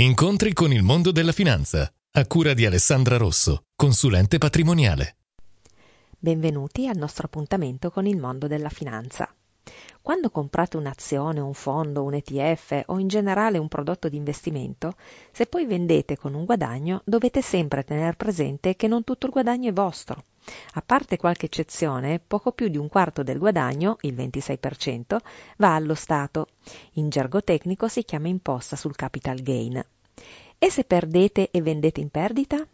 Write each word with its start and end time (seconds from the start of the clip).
Incontri 0.00 0.52
con 0.52 0.72
il 0.72 0.84
mondo 0.84 1.10
della 1.10 1.32
finanza, 1.32 1.92
a 2.12 2.26
cura 2.28 2.54
di 2.54 2.64
Alessandra 2.64 3.16
Rosso, 3.16 3.64
consulente 3.74 4.38
patrimoniale. 4.38 5.16
Benvenuti 6.16 6.86
al 6.86 6.96
nostro 6.96 7.26
appuntamento 7.26 7.90
con 7.90 8.06
il 8.06 8.16
mondo 8.16 8.46
della 8.46 8.68
finanza. 8.68 9.28
Quando 10.00 10.30
comprate 10.30 10.76
un'azione, 10.76 11.40
un 11.40 11.52
fondo, 11.52 12.04
un 12.04 12.14
ETF 12.14 12.84
o 12.86 13.00
in 13.00 13.08
generale 13.08 13.58
un 13.58 13.66
prodotto 13.66 14.08
di 14.08 14.16
investimento, 14.16 14.94
se 15.32 15.46
poi 15.46 15.66
vendete 15.66 16.16
con 16.16 16.34
un 16.34 16.44
guadagno, 16.44 17.02
dovete 17.04 17.42
sempre 17.42 17.82
tenere 17.82 18.14
presente 18.14 18.76
che 18.76 18.86
non 18.86 19.02
tutto 19.02 19.26
il 19.26 19.32
guadagno 19.32 19.68
è 19.68 19.72
vostro. 19.72 20.26
A 20.74 20.82
parte 20.82 21.16
qualche 21.16 21.46
eccezione, 21.46 22.20
poco 22.20 22.52
più 22.52 22.68
di 22.68 22.76
un 22.76 22.88
quarto 22.88 23.22
del 23.22 23.38
guadagno, 23.38 23.96
il 24.02 24.14
26%, 24.14 25.16
va 25.56 25.74
allo 25.74 25.94
Stato. 25.94 26.48
In 26.94 27.08
gergo 27.08 27.42
tecnico 27.42 27.88
si 27.88 28.04
chiama 28.04 28.28
imposta 28.28 28.76
sul 28.76 28.96
capital 28.96 29.40
gain. 29.42 29.82
E 30.58 30.70
se 30.70 30.84
perdete 30.84 31.50
e 31.50 31.62
vendete 31.62 32.00
in 32.00 32.10
perdita? 32.10 32.66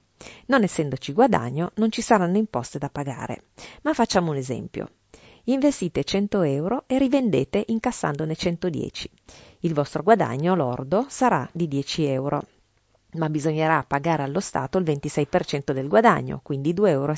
Non 0.46 0.62
essendoci 0.62 1.12
guadagno, 1.12 1.72
non 1.74 1.90
ci 1.90 2.00
saranno 2.00 2.38
imposte 2.38 2.78
da 2.78 2.88
pagare. 2.88 3.44
Ma 3.82 3.92
facciamo 3.92 4.30
un 4.30 4.36
esempio. 4.36 4.90
Investite 5.44 6.04
100 6.04 6.42
euro 6.42 6.84
e 6.86 6.96
rivendete 6.96 7.64
incassandone 7.66 8.34
110. 8.34 9.10
Il 9.60 9.74
vostro 9.74 10.02
guadagno 10.02 10.54
lordo 10.54 11.04
sarà 11.08 11.46
di 11.52 11.68
10 11.68 12.04
euro 12.04 12.42
ma 13.14 13.28
bisognerà 13.28 13.84
pagare 13.86 14.22
allo 14.22 14.40
Stato 14.40 14.78
il 14.78 14.84
26% 14.84 15.72
del 15.72 15.88
guadagno, 15.88 16.40
quindi 16.42 16.72
2,60 16.72 16.88
euro, 16.88 17.14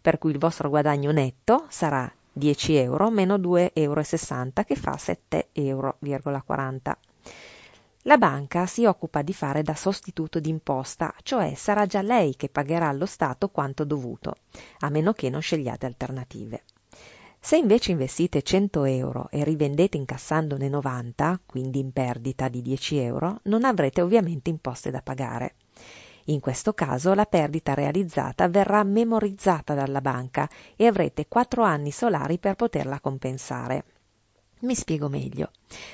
per 0.00 0.18
cui 0.18 0.30
il 0.30 0.38
vostro 0.38 0.68
guadagno 0.68 1.12
netto 1.12 1.66
sarà 1.68 2.10
10 2.32 2.74
euro 2.74 3.10
meno 3.10 3.36
2,60 3.36 3.70
euro 3.74 4.02
che 4.66 4.76
fa 4.76 4.92
7,40 4.92 5.44
euro. 5.54 5.96
La 8.02 8.18
banca 8.18 8.66
si 8.66 8.84
occupa 8.84 9.22
di 9.22 9.32
fare 9.32 9.62
da 9.62 9.74
sostituto 9.74 10.38
d'imposta, 10.38 11.12
cioè 11.22 11.54
sarà 11.54 11.86
già 11.86 12.02
lei 12.02 12.36
che 12.36 12.48
pagherà 12.48 12.88
allo 12.88 13.06
Stato 13.06 13.48
quanto 13.48 13.84
dovuto, 13.84 14.36
a 14.80 14.90
meno 14.90 15.12
che 15.12 15.28
non 15.28 15.40
scegliate 15.40 15.86
alternative. 15.86 16.62
Se 17.46 17.56
invece 17.56 17.92
investite 17.92 18.42
100 18.42 18.84
euro 18.86 19.28
e 19.30 19.44
rivendete 19.44 19.96
incassandone 19.96 20.68
90, 20.68 21.42
quindi 21.46 21.78
in 21.78 21.92
perdita 21.92 22.48
di 22.48 22.60
10 22.60 22.96
euro, 22.96 23.38
non 23.44 23.62
avrete 23.62 24.02
ovviamente 24.02 24.50
imposte 24.50 24.90
da 24.90 25.00
pagare. 25.00 25.54
In 26.24 26.40
questo 26.40 26.72
caso 26.72 27.14
la 27.14 27.24
perdita 27.24 27.72
realizzata 27.72 28.48
verrà 28.48 28.82
memorizzata 28.82 29.74
dalla 29.74 30.00
banca 30.00 30.50
e 30.74 30.88
avrete 30.88 31.28
4 31.28 31.62
anni 31.62 31.92
solari 31.92 32.38
per 32.38 32.56
poterla 32.56 32.98
compensare. 32.98 33.84
Mi 34.62 34.74
spiego 34.74 35.08
meglio. 35.08 35.50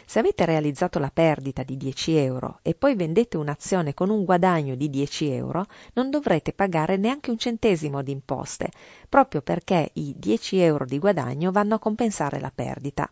Se 0.06 0.18
avete 0.18 0.44
realizzato 0.44 0.98
la 0.98 1.10
perdita 1.10 1.62
di 1.62 1.76
10 1.76 2.16
euro 2.16 2.58
e 2.62 2.74
poi 2.74 2.94
vendete 2.94 3.36
un'azione 3.36 3.94
con 3.94 4.10
un 4.10 4.24
guadagno 4.24 4.74
di 4.74 4.90
10 4.90 5.30
euro, 5.30 5.66
non 5.94 6.10
dovrete 6.10 6.52
pagare 6.52 6.96
neanche 6.96 7.30
un 7.30 7.38
centesimo 7.38 8.02
di 8.02 8.12
imposte, 8.12 8.70
proprio 9.08 9.42
perché 9.42 9.90
i 9.94 10.14
10 10.16 10.58
euro 10.58 10.84
di 10.84 10.98
guadagno 10.98 11.50
vanno 11.50 11.76
a 11.76 11.78
compensare 11.78 12.40
la 12.40 12.52
perdita. 12.54 13.10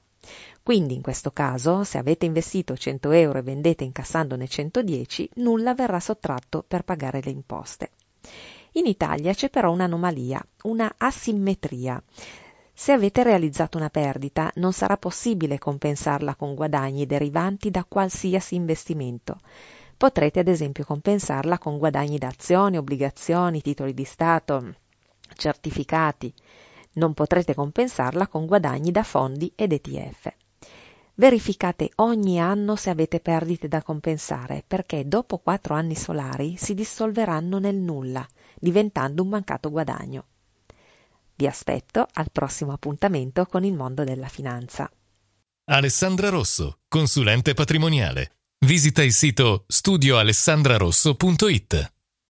Quindi 0.62 0.94
in 0.94 1.00
questo 1.00 1.30
caso, 1.32 1.82
se 1.82 1.96
avete 1.96 2.26
investito 2.26 2.76
100 2.76 3.10
euro 3.12 3.38
e 3.38 3.42
vendete 3.42 3.84
incassandone 3.84 4.46
110, 4.46 5.30
nulla 5.36 5.74
verrà 5.74 5.98
sottratto 5.98 6.62
per 6.66 6.84
pagare 6.84 7.20
le 7.24 7.30
imposte. 7.30 7.90
In 8.72 8.86
Italia 8.86 9.32
c'è 9.32 9.48
però 9.48 9.72
un'anomalia, 9.72 10.44
una 10.64 10.94
asimmetria. 10.98 12.00
Se 12.82 12.92
avete 12.92 13.22
realizzato 13.22 13.76
una 13.76 13.90
perdita, 13.90 14.50
non 14.54 14.72
sarà 14.72 14.96
possibile 14.96 15.58
compensarla 15.58 16.34
con 16.34 16.54
guadagni 16.54 17.04
derivanti 17.04 17.70
da 17.70 17.84
qualsiasi 17.84 18.54
investimento. 18.54 19.38
Potrete 19.98 20.40
ad 20.40 20.48
esempio 20.48 20.86
compensarla 20.86 21.58
con 21.58 21.76
guadagni 21.76 22.16
da 22.16 22.28
azioni, 22.28 22.78
obbligazioni, 22.78 23.60
titoli 23.60 23.92
di 23.92 24.04
Stato, 24.04 24.76
certificati. 25.34 26.32
Non 26.92 27.12
potrete 27.12 27.52
compensarla 27.54 28.28
con 28.28 28.46
guadagni 28.46 28.90
da 28.90 29.02
fondi 29.02 29.52
ed 29.54 29.72
ETF. 29.72 30.32
Verificate 31.16 31.90
ogni 31.96 32.40
anno 32.40 32.76
se 32.76 32.88
avete 32.88 33.20
perdite 33.20 33.68
da 33.68 33.82
compensare, 33.82 34.64
perché 34.66 35.06
dopo 35.06 35.36
quattro 35.36 35.74
anni 35.74 35.94
solari 35.94 36.56
si 36.56 36.72
dissolveranno 36.72 37.58
nel 37.58 37.76
nulla, 37.76 38.26
diventando 38.58 39.22
un 39.22 39.28
mancato 39.28 39.68
guadagno. 39.68 40.24
Vi 41.40 41.46
aspetto 41.46 42.06
al 42.12 42.30
prossimo 42.30 42.74
appuntamento 42.74 43.46
con 43.46 43.64
il 43.64 43.72
mondo 43.72 44.04
della 44.04 44.28
finanza. 44.28 44.90
Alessandra 45.70 46.28
Rosso, 46.28 46.80
consulente 46.86 47.54
patrimoniale. 47.54 48.32
Visita 48.66 49.02
il 49.02 49.14
sito 49.14 49.64
studioalessandrarosso.it. 49.66 51.92